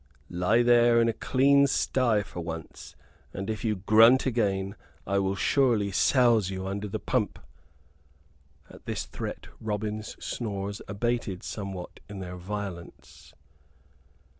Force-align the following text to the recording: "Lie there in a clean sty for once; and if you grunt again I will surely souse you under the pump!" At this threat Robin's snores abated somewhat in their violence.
"Lie 0.33 0.63
there 0.63 0.99
in 0.99 1.07
a 1.07 1.13
clean 1.13 1.67
sty 1.67 2.23
for 2.23 2.39
once; 2.39 2.95
and 3.35 3.51
if 3.51 3.63
you 3.63 3.75
grunt 3.75 4.25
again 4.25 4.75
I 5.05 5.19
will 5.19 5.35
surely 5.35 5.91
souse 5.91 6.49
you 6.49 6.65
under 6.65 6.87
the 6.87 6.97
pump!" 6.97 7.37
At 8.67 8.85
this 8.87 9.05
threat 9.05 9.45
Robin's 9.59 10.15
snores 10.19 10.81
abated 10.87 11.43
somewhat 11.43 11.99
in 12.09 12.17
their 12.17 12.35
violence. 12.35 13.35